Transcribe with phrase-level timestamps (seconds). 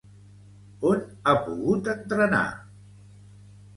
[0.93, 2.43] On ha pogut entrenar?